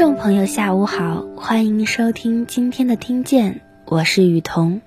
[0.00, 4.80] 众朋友，下午好，欢迎收听今天的听见，我是雨桐。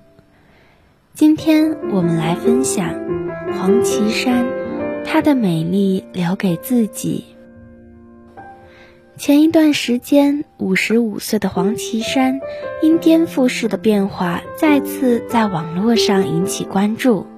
[1.12, 2.88] 今天我们来分享
[3.52, 4.44] 黄绮珊，
[5.04, 7.26] 她的美丽留给自己。
[9.16, 12.40] 前一段时间，五十五岁的黄绮珊
[12.82, 17.28] 因颠覆式的变化，再次在网络上引起关注。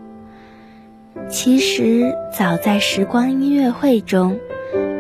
[1.29, 4.39] 其实，早在时光音乐会中，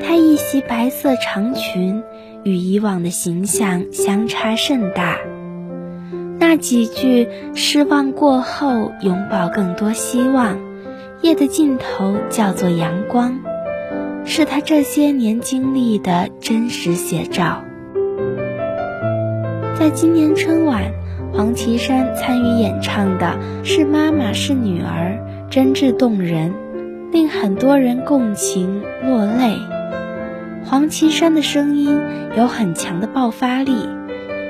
[0.01, 2.03] 她一袭白色长裙。
[2.45, 5.19] 与以往的形象相差甚大。
[6.39, 7.27] 那几句
[7.57, 10.57] “失望过后，拥抱更多希望”，
[11.23, 13.41] 夜的尽头叫做阳光，
[14.25, 17.65] 是她这些年经历的真实写照。
[19.77, 20.93] 在今年春晚，
[21.33, 25.19] 黄绮珊参与演唱的是《妈妈是女儿》，
[25.53, 26.55] 真挚动人，
[27.13, 29.59] 令很多人共情落泪。
[30.65, 32.01] 黄绮珊的声音
[32.37, 33.89] 有很强的爆发力，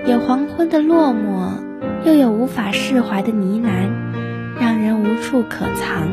[0.07, 1.61] 有黄昏的落寞，
[2.05, 6.09] 又有无法释怀的呢喃，让人无处可藏。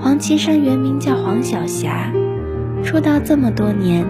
[0.00, 2.12] 黄绮珊原名叫黄晓霞，
[2.84, 4.06] 出道这么多年，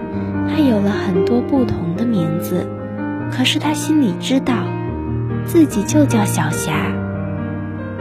[0.47, 2.67] 她有了很多不同的名字，
[3.31, 4.53] 可是她心里知道，
[5.45, 6.73] 自己就叫小霞。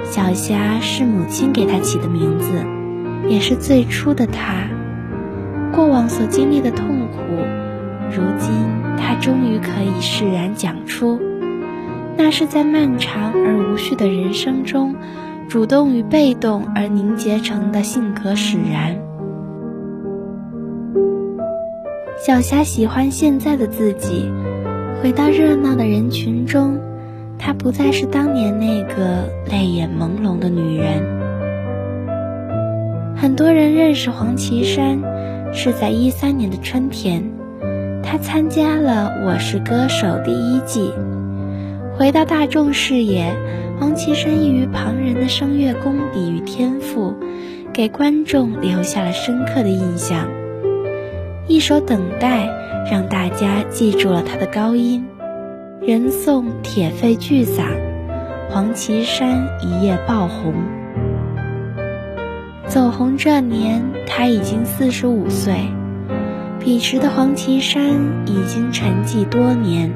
[0.04, 2.52] 小霞是母亲给她起的名字，
[3.28, 4.68] 也是最初的她。
[5.72, 7.18] 过往所经历的痛苦，
[8.10, 8.52] 如今
[8.96, 11.20] 她终于可以释然讲出。
[12.16, 14.94] 那是在漫长而无序的人生中，
[15.48, 18.96] 主动与被动而凝结成的性格使然。
[22.24, 24.30] 小霞喜欢现在的自己，
[25.02, 26.78] 回到热闹的人群中，
[27.44, 31.02] 她不再是当年那个泪眼朦胧的女人。
[33.14, 35.12] 很多人认识黄绮珊。
[35.56, 37.22] 是在一三年的春天，
[38.02, 40.90] 她参加了《我是歌手》第一季，
[41.96, 43.32] 回到大众视野。
[43.78, 47.14] 黄绮珊异于旁人的声乐功底与天赋，
[47.72, 50.28] 给观众留下了深刻的印象。
[51.46, 52.48] 一首《等待》
[52.90, 55.06] 让大家记住了她的高音，
[55.80, 57.64] 人送铁肺巨嗓，
[58.48, 60.54] 黄绮珊一夜爆红。
[62.66, 65.54] 走红这年，他已经四十五岁。
[66.58, 67.82] 彼时的黄绮珊
[68.24, 69.92] 已经沉寂多年，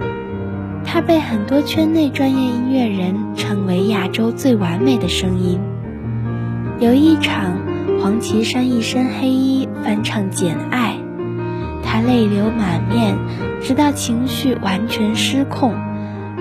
[0.84, 5.58] 她被很多圈内专业音乐人称为亚洲最完美的声音。
[6.80, 7.56] 有一场，
[8.02, 10.96] 黄绮珊一身黑衣翻唱《简爱》，
[11.82, 13.16] 她泪流满面，
[13.60, 15.74] 直到情绪完全失控，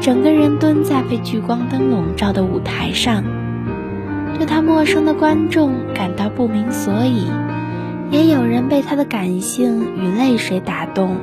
[0.02, 3.24] 整个人蹲在被聚光灯笼罩的舞台上。
[4.38, 7.26] 对他陌生的观众感到不明所以，
[8.12, 11.18] 也有人被他的感性与泪水打动，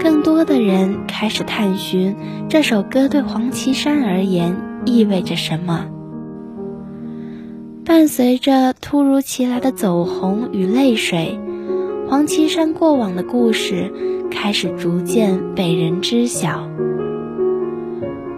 [0.00, 2.16] 更多的人开始探寻
[2.48, 4.56] 这首歌对黄绮珊而言
[4.86, 5.86] 意味着什么。
[7.84, 11.38] 伴随着突如其来的走红与泪水，
[12.08, 13.92] 黄绮珊过往的故事
[14.30, 16.66] 开始逐渐被人知晓。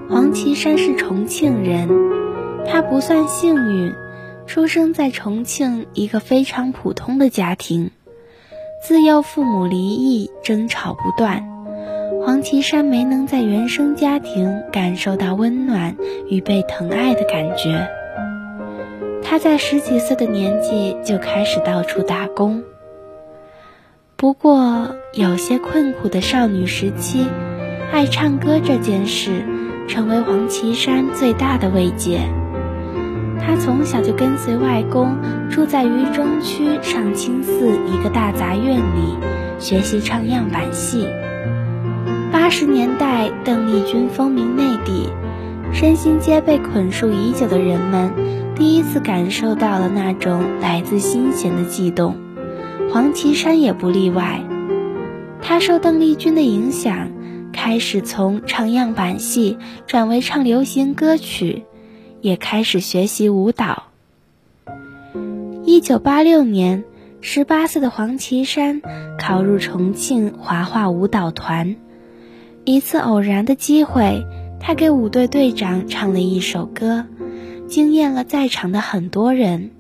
[0.09, 1.89] 黄绮珊是重庆人。
[2.67, 3.93] 他不算幸运，
[4.45, 7.93] 出生在重庆一个非常普通的家庭。
[8.83, 11.49] 自幼父母离异，争吵不断，
[12.25, 15.97] 黄绮珊没能在原生家庭感受到温暖
[16.29, 17.89] 与被疼爱的感觉。
[19.23, 22.65] 她在十几岁的年纪就开始到处打工。
[24.21, 27.27] 不过，有些困苦的少女时期，
[27.91, 29.47] 爱唱歌这件事，
[29.89, 32.21] 成为黄绮珊最大的慰藉。
[33.41, 35.17] 她从小就跟随外公
[35.51, 39.17] 住在渝中区上清寺一个大杂院里，
[39.59, 41.09] 学习唱样板戏。
[42.31, 45.09] 八十年代，邓丽君风靡内地，
[45.73, 48.13] 身心皆被捆束已久的人们，
[48.55, 52.17] 第一次感受到了那种来自心弦的悸动。
[52.93, 54.43] 黄绮珊也不例外，
[55.41, 57.09] 她受邓丽君的影响，
[57.53, 61.65] 开始从唱样板戏转为唱流行歌曲。
[62.21, 63.85] 也开始学习舞蹈。
[65.65, 66.85] 一九八六年，
[67.23, 68.83] 十八岁的黄绮珊
[69.19, 71.77] 考入重庆华华舞蹈团。
[72.67, 74.23] 一次偶然的机会，
[74.61, 77.07] 她给舞队队长唱了一首歌，
[77.69, 79.71] 惊艳了在场的很多人。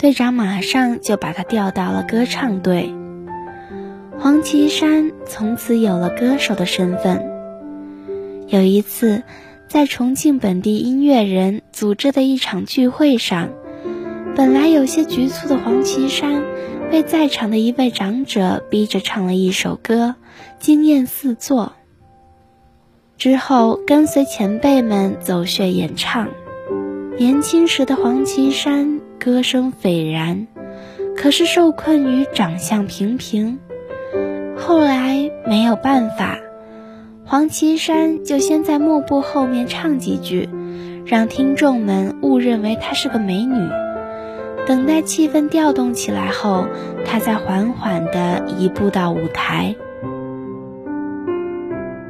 [0.00, 2.94] 队长马上就把他调到了歌唱队。
[4.18, 7.22] 黄绮珊从此有了歌手的身份。
[8.48, 9.22] 有一次。
[9.68, 13.50] 在重庆本地音乐人组织的一场聚会上，
[14.34, 16.42] 本来有些局促的黄绮珊，
[16.90, 20.16] 被在场的一位长者逼着唱了一首歌，
[20.58, 21.74] 惊艳四座。
[23.16, 26.26] 之后跟随前辈们走穴演唱。
[27.20, 30.46] 年轻时的黄绮珊歌声斐然，
[31.14, 33.58] 可是受困于长相平平。
[34.56, 36.38] 后来没有办法，
[37.26, 40.48] 黄绮珊就先在幕布后面唱几句，
[41.04, 43.54] 让听众们误认为她是个美女。
[44.66, 46.64] 等待气氛调动起来后，
[47.04, 49.76] 她再缓缓地移步到舞台。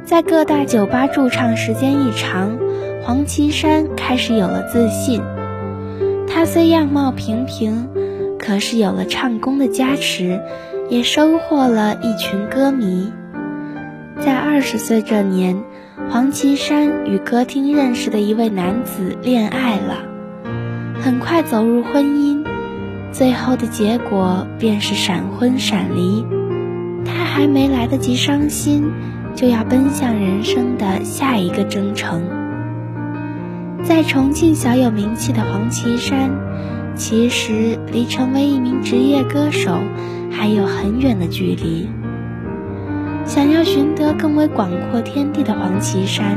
[0.05, 2.57] 在各大酒吧驻唱时间一长，
[3.03, 5.21] 黄绮珊开始有了自信。
[6.27, 7.89] 她虽样貌平平，
[8.39, 10.39] 可是有了唱功的加持。
[10.89, 13.13] 也收获了一群歌迷。
[14.19, 15.63] 在二十岁这年，
[16.09, 20.03] 黄绮珊与歌厅认识的一位男子恋爱了，
[20.99, 22.43] 很快走入婚姻，
[23.13, 26.25] 最后的结果便是闪婚闪离。
[27.05, 28.91] 她还没来得及伤心，
[29.33, 32.40] 就要奔向人生的下一个征程。
[33.83, 36.31] 在重庆小有名气的黄绮珊，
[36.95, 39.77] 其实离成为一名职业歌手。
[40.33, 41.87] 还有很远的距离。
[43.25, 46.35] 想要寻得更为广阔天地的黄绮珊，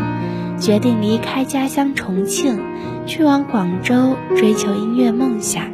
[0.59, 2.59] 决定离开家乡重庆，
[3.07, 5.65] 去往广州追求音乐梦想。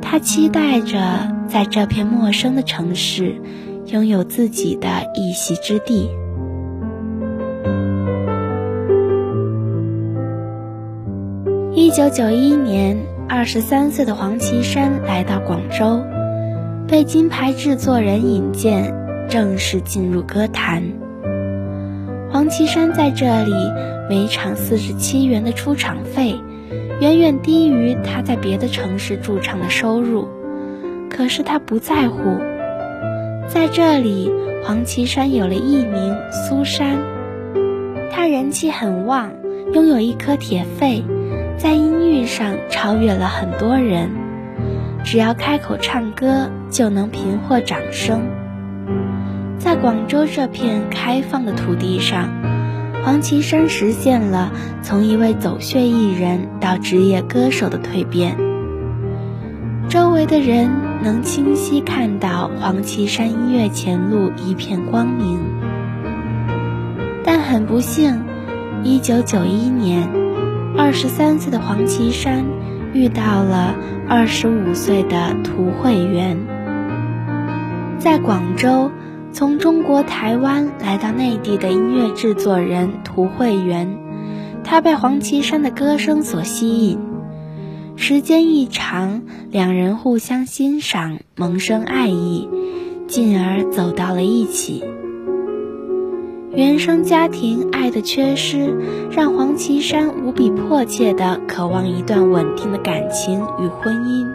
[0.00, 3.40] 她期待着在这片陌生的城市，
[3.86, 6.10] 拥有自己的一席之地。
[11.72, 16.02] 一九九一年，二十三岁的黄绮珊来到广州。
[16.88, 18.92] 被金牌制作人引荐，
[19.28, 20.82] 正式进入歌坛。
[22.28, 23.52] 黄绮珊在这里
[24.08, 26.34] 每场四十七元的出场费，
[27.00, 30.26] 远远低于她在别的城市驻唱的收入。
[31.08, 32.36] 可是她不在乎，
[33.46, 34.28] 在这里，
[34.64, 36.98] 黄绮珊有了艺名苏珊。
[38.10, 39.30] 她人气很旺，
[39.72, 41.04] 拥有一颗铁肺，
[41.62, 44.08] 在音域上超越了很多人。
[45.04, 48.22] 只要开口唱歌，就能频获掌声。
[49.58, 52.30] 在广州这片开放的土地上，
[53.04, 58.38] 黄绮珊实现了从一位走穴艺人到职业歌手的蜕变。
[59.90, 60.70] 周围的人
[61.02, 65.38] 能清晰看到黄绮珊音乐前路一片光明。
[67.22, 68.22] 但很不幸，
[68.82, 70.08] 一九九一年，
[70.76, 72.44] 二十三岁的黄绮珊。
[72.92, 73.76] 遇到了
[74.08, 76.36] 二十五岁的涂慧媛，
[78.00, 78.90] 在广州，
[79.30, 83.96] 从中国台湾来到内地的音乐制作人涂慧源，
[84.64, 86.98] 他被黄绮珊的歌声所吸引，
[87.94, 89.22] 时间一长，
[89.52, 92.48] 两人互相欣赏，萌生爱意，
[93.06, 94.82] 进而走到了一起。
[96.52, 98.74] 原生家庭爱的缺失，
[99.12, 104.26] 让黄绮珊无比迫切地渴望一段稳定的感情与婚姻。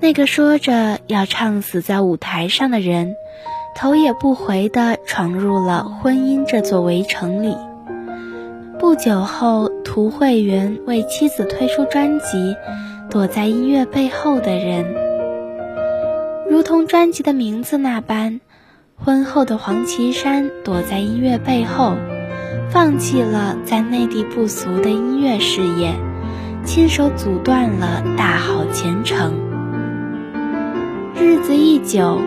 [0.00, 3.14] 那个说着要唱死在舞台上的人，
[3.76, 7.56] 头也不回地闯入了婚姻这座围城里。
[8.78, 12.24] 不久后，涂慧源为妻子推出专辑
[13.08, 14.84] 《躲在音乐背后的人》，
[16.50, 18.40] 如同专辑的名字那般。
[19.04, 21.94] 婚后的黄绮珊躲在音乐背后，
[22.70, 25.94] 放弃了在内地不俗的音乐事业，
[26.64, 29.34] 亲手阻断了大好前程。
[31.20, 32.18] 日子一久，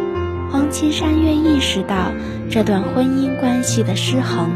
[0.51, 2.11] 黄绮珊越意识到
[2.51, 4.51] 这段婚姻关系的失衡。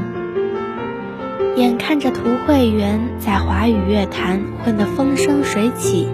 [1.56, 6.08] 眼看着涂慧源在华语乐坛混得风生水起，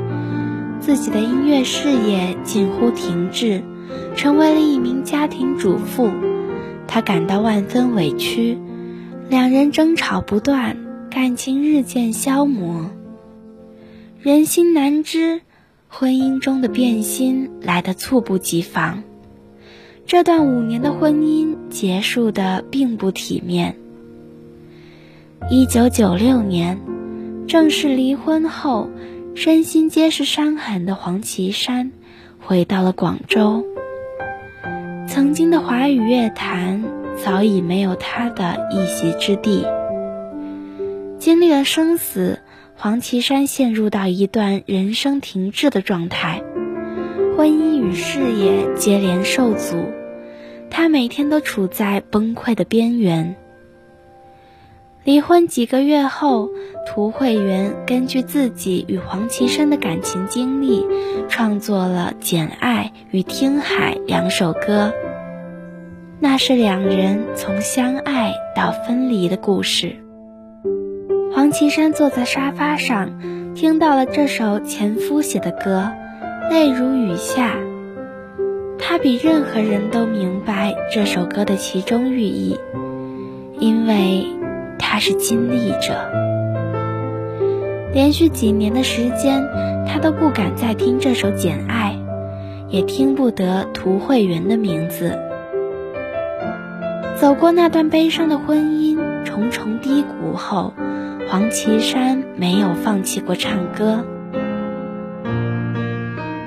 [0.79, 3.61] 自己的音乐事业近乎停滞。
[4.15, 6.09] 成为了一名家庭主妇，
[6.87, 8.57] 她感到万分委屈，
[9.29, 10.77] 两人争吵不断，
[11.09, 12.89] 感情日渐消磨。
[14.19, 15.41] 人心难知，
[15.87, 19.03] 婚姻中的变心来得猝不及防，
[20.05, 23.77] 这段五年的婚姻结束的并不体面。
[25.49, 26.79] 一九九六年，
[27.47, 28.89] 正式离婚后，
[29.35, 31.91] 身心皆是伤痕的黄绮珊
[32.39, 33.63] 回到了广州。
[35.17, 36.83] 曾经的华语乐坛
[37.17, 39.65] 早已没有他的一席之地。
[41.17, 42.39] 经历了生死，
[42.75, 46.43] 黄绮珊陷入到一段人生停滞的状态，
[47.35, 49.91] 婚姻与事业接连受阻，
[50.69, 53.35] 她每天都处在崩溃的边缘。
[55.03, 56.47] 离婚几个月后，
[56.85, 60.85] 涂慧源根据自己与黄绮珊的感情经历，
[61.27, 64.93] 创作了《简爱》与《听海》两首歌。
[66.19, 69.95] 那是两人从相爱到分离的故事。
[71.33, 75.91] 黄绮珊坐在沙发上，听到了这首前夫写的歌，
[76.49, 77.55] 泪如雨下。
[78.79, 82.57] 她比任何人都明白这首歌的其中寓意，
[83.59, 84.25] 因为。
[84.79, 85.93] 他是亲历者，
[87.93, 89.43] 连续几年的时间，
[89.85, 91.95] 他都不敢再听这首《简爱》，
[92.69, 95.19] 也听不得涂慧源的名字。
[97.19, 100.75] 走过那段悲伤的婚姻，重重低谷后，
[101.27, 104.05] 黄绮珊没有放弃过唱歌。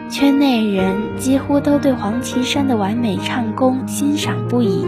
[0.08, 4.86] 圈内人几乎都对黄绮珊的完美唱功欣赏不已。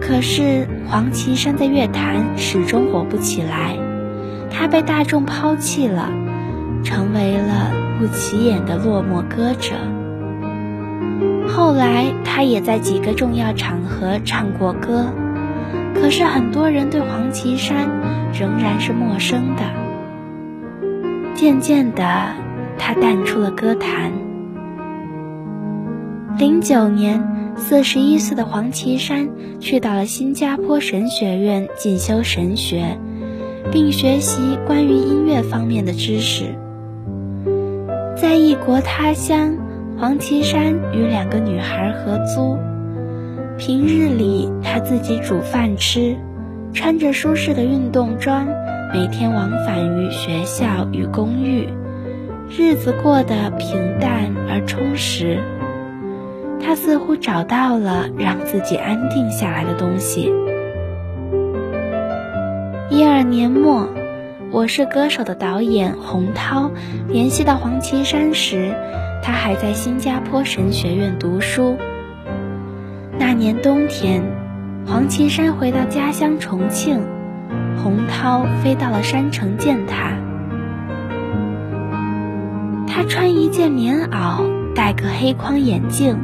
[0.00, 3.78] 可是黄绮珊在乐坛始终火不起来，
[4.50, 6.10] 她被大众抛弃了，
[6.82, 7.70] 成为了
[8.00, 9.74] 不起眼的落寞歌者。
[11.56, 15.06] 后来他也在几个重要场合唱过歌，
[15.94, 17.88] 可是很多人对黄绮珊
[18.38, 19.62] 仍然是陌生的。
[21.34, 22.04] 渐渐的，
[22.78, 24.12] 他淡出了歌坛。
[26.38, 27.34] 零九年。
[27.58, 32.98] 四十一岁的黄绮珊去到了新加坡神学院进修神学，
[33.72, 36.54] 并学习关于音乐方面的知识。
[38.14, 39.56] 在异国他乡，
[39.98, 42.58] 黄绮珊与两个女孩合租。
[43.56, 46.14] 平日里，她自己煮饭吃，
[46.74, 48.46] 穿着舒适的运动装，
[48.92, 51.70] 每天往返于学校与公寓，
[52.50, 55.38] 日子过得平淡而充实。
[56.60, 60.30] 他似乎找到了让自己安定下来的东西。
[62.90, 63.82] 一二年末，
[64.50, 66.70] 《我是歌手》的导演洪涛
[67.08, 68.74] 联系到黄绮珊时，
[69.26, 71.76] 他还在新加坡神学院读书。
[73.18, 74.22] 那年冬天，
[74.86, 77.00] 黄绮珊回到家乡重庆，
[77.82, 80.12] 洪涛飞到了山城见他。
[82.86, 86.16] 他穿一件棉袄，戴个黑框眼镜。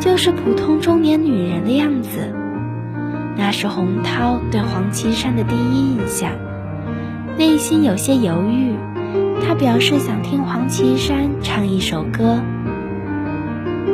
[0.00, 2.34] 就是普通中年女人的样子，
[3.36, 6.32] 那是洪涛对黄绮珊的第一印象。
[7.38, 8.74] 内心有些犹豫，
[9.42, 12.40] 他表示想听黄绮珊唱一首歌。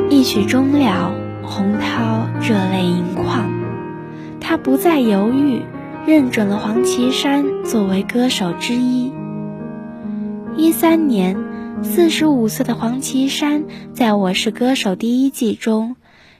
[0.09, 3.49] 一曲终了，洪涛热泪盈眶，
[4.39, 5.61] 他不再犹豫，
[6.05, 9.11] 认准了黄绮珊作为歌手之一。
[10.55, 11.35] 一三年。
[11.81, 15.97] 四十五岁的黄绮珊在我是歌手第一季中，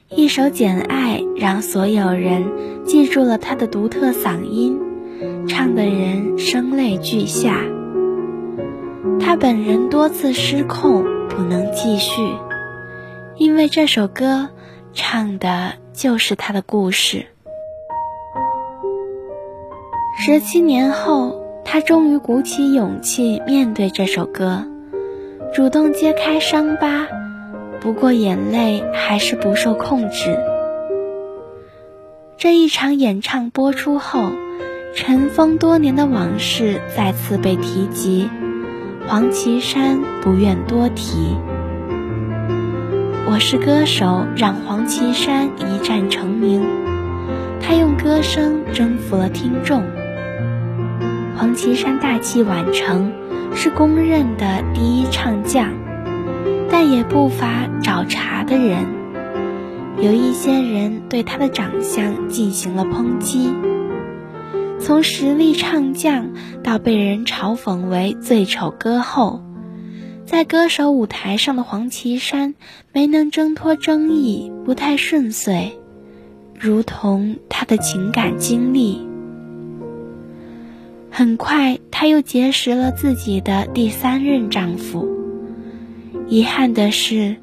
[0.08, 2.44] 一首《简爱》让所有人
[2.86, 4.78] 记住了她的独特嗓音，
[5.46, 7.58] 唱的人声泪俱下。
[9.36, 12.22] 本人多次失控，不能继续，
[13.36, 14.48] 因为这首歌
[14.92, 17.26] 唱的就是他的故事。
[20.18, 24.64] 十七年后，他终于鼓起勇气面对这首歌。
[25.52, 27.06] 主动揭开伤疤，
[27.80, 30.38] 不过眼泪还是不受控制。
[32.36, 34.20] 这一场演唱播出后，
[34.94, 38.28] 尘封多年的往事再次被提及，
[39.06, 41.36] 黄绮珊不愿多提。
[43.26, 46.62] 我是歌手，让黄绮珊一战成名，
[47.60, 49.82] 她用歌声征服了听众。
[51.36, 53.12] 黄绮珊大器晚成。
[53.56, 55.68] 是公认的第一唱将，
[56.72, 58.84] 但也不乏找茬的人。
[60.00, 63.54] 有一些人对他的长相进行了抨击，
[64.80, 66.30] 从实力唱将
[66.62, 69.42] 到被人嘲讽为最丑歌后，
[70.26, 72.54] 在歌手舞台上的黄绮珊
[72.92, 75.72] 没能挣脱争议，不太顺遂，
[76.58, 79.06] 如同她的情感经历。
[81.10, 85.08] 很快，她又结识了自己的第三任丈夫。
[86.28, 87.36] 遗憾的是，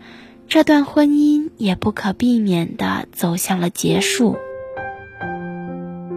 [0.48, 4.36] 这段婚姻也不可避免地走向了结束。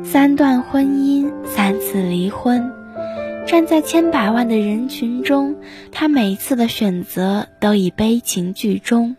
[0.05, 2.71] 三段婚姻，三次离婚，
[3.47, 5.57] 站在千百万的人群中，
[5.93, 9.17] 她每次的选择都以悲情剧终。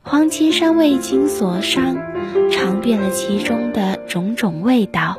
[0.00, 1.96] 黄绮珊为情所伤，
[2.52, 5.18] 尝遍了其中的种种味道。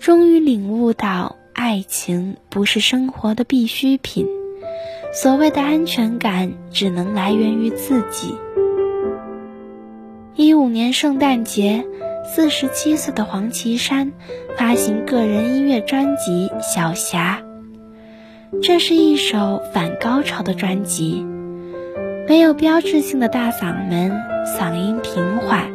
[0.00, 4.26] 终于领悟到，爱情不是生活的必需品。
[5.12, 8.34] 所谓的安全感，只能来源于自己。
[10.34, 11.84] 一五年圣诞节，
[12.24, 14.12] 四十七岁的黄绮珊
[14.56, 17.42] 发行个人音乐专辑《小霞》。
[18.62, 21.26] 这是一首反高潮的专辑，
[22.28, 24.12] 没有标志性的大嗓门，
[24.46, 25.70] 嗓音平缓。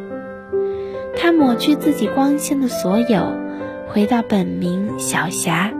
[1.16, 3.32] 他抹去自己光鲜的所有，
[3.88, 5.72] 回到本名小霞。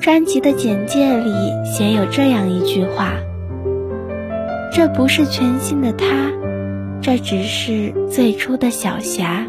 [0.00, 1.32] 专辑的简介里
[1.64, 3.12] 写有这样一句话
[4.72, 6.32] ：“这不是全新的他，
[7.04, 9.44] 这只是最初的小霞。”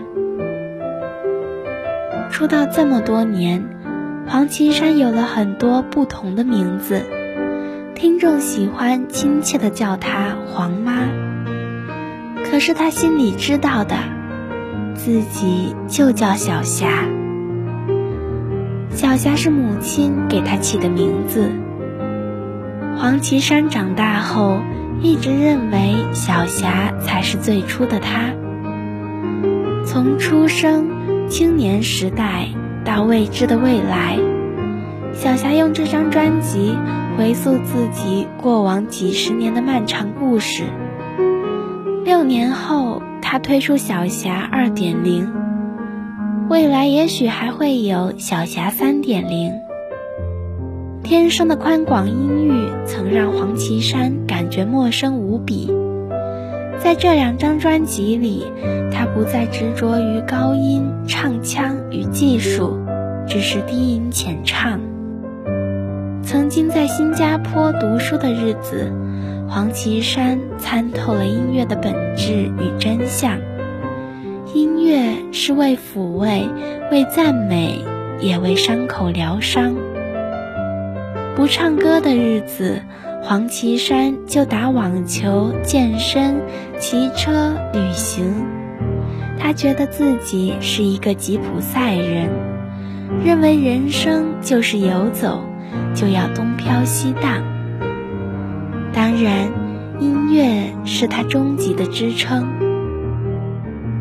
[2.29, 3.69] 出道这么多年。
[4.27, 7.03] 黄绮珊有了很多不同的名字，
[7.93, 11.07] 听众喜欢亲切的叫她“黄妈”。
[12.43, 13.95] 可是她心里知道的，
[14.95, 17.05] 自己就叫小霞。
[18.89, 21.51] 小霞是母亲给她起的名字。
[22.97, 24.59] 黄绮珊长大后
[25.01, 28.33] 一直认为小霞才是最初的她。
[29.85, 32.49] 从出生、青年时代。
[32.85, 34.15] 到未知的未来，
[35.11, 36.77] 小霞用这张专辑
[37.17, 40.65] 回溯自己过往几十年的漫长故事。
[42.03, 45.33] 六年后，她推出小霞二点零，
[46.47, 49.64] 未来也许还会有小霞三点零。
[51.05, 55.71] 天生的宽广音域曾让黄绮珊感觉陌生无比，
[56.79, 58.43] 在这两张专辑里。
[58.91, 62.79] 他不再执着于高音唱腔与技术，
[63.27, 64.79] 只是低吟浅唱。
[66.23, 68.91] 曾经在新加坡读书的日子，
[69.47, 73.37] 黄绮珊参透了音乐的本质与真相。
[74.55, 76.49] 音乐是为抚慰、
[76.91, 77.79] 为赞美，
[78.21, 79.75] 也为伤口疗伤。
[81.35, 82.81] 不唱歌的日子，
[83.21, 86.41] 黄绮珊就打网球、健身、
[86.79, 88.23] 骑车、旅行。
[89.37, 92.29] 他觉得自己是一个吉普赛人，
[93.25, 95.43] 认为人生就是游走，
[95.93, 97.43] 就要东飘西荡。
[98.93, 99.51] 当然，
[99.99, 102.47] 音乐是他终极的支撑。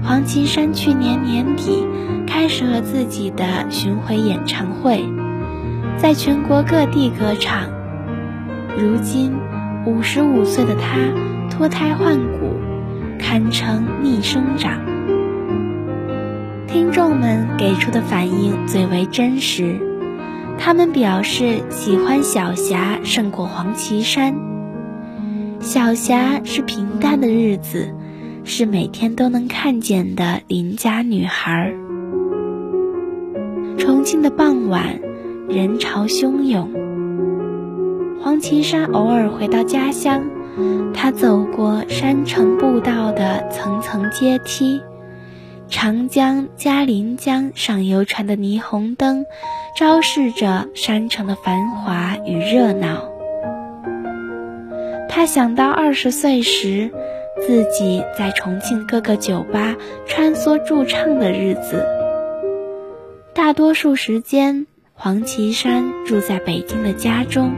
[0.04, 1.84] 黄绮珊去年年底
[2.28, 5.04] 开始了自己的巡回演唱会，
[5.96, 7.68] 在全国各地歌唱。
[8.76, 9.32] 如今，
[9.86, 10.98] 五十五岁的他
[11.50, 12.54] 脱胎换骨，
[13.18, 14.80] 堪称逆生长。
[16.66, 19.78] 听众们给出的反应最为真实，
[20.58, 24.34] 他们表示喜欢小霞胜过黄绮珊。
[25.60, 27.94] 小霞是平淡的日子，
[28.44, 31.72] 是每天都能看见的邻家女孩。
[33.78, 34.98] 重庆的傍晚，
[35.48, 36.70] 人潮汹涌。
[38.22, 40.24] 黄绮珊偶尔回到家乡，
[40.94, 44.80] 她走过山城步道的层层阶梯。
[45.68, 49.26] 长江、嘉陵江上游船的霓虹灯，
[49.76, 53.08] 昭示着山城的繁华与热闹。
[55.08, 56.90] 他想到二十岁时，
[57.46, 59.74] 自己在重庆各个酒吧
[60.06, 61.84] 穿梭驻唱的日子。
[63.32, 67.52] 大多数时间，黄绮珊住在北京的家中。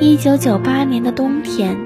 [0.00, 1.76] 一九九八年的冬天，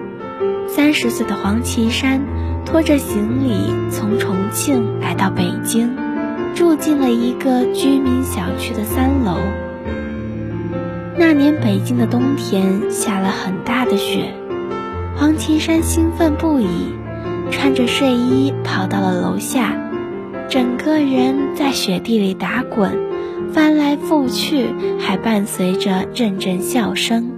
[0.69, 2.21] 三十岁的黄绮珊。
[2.67, 5.97] 拖着行李从重庆来到北京，
[6.55, 9.39] 住进了一个居民小区的三楼。
[11.17, 14.35] 那年北京的冬天下了很大的雪，
[15.17, 16.93] 黄绮珊兴奋不已，
[17.51, 19.75] 穿着睡衣跑到了楼下，
[20.49, 23.10] 整个人在雪地里打滚，
[23.53, 24.67] 翻来覆去，
[24.99, 27.31] 还伴随着阵阵笑声。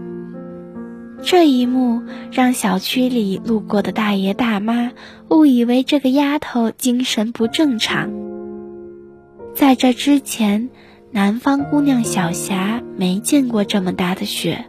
[1.23, 4.93] 这一幕让小区里路过的大爷大妈
[5.29, 8.11] 误以为这个丫头精神不正常。
[9.55, 10.69] 在这之前，
[11.11, 14.65] 南方姑娘小霞没见过这么大的雪，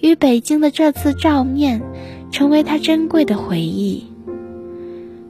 [0.00, 1.82] 与北京的这次照面，
[2.32, 4.08] 成为她珍贵的回忆。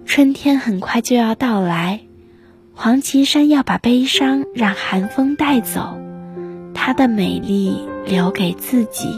[0.07, 2.01] 春天很快就要到来，
[2.77, 5.97] 黄绮珊要把悲伤让寒风带走，
[6.75, 9.09] 她的美丽留给自己。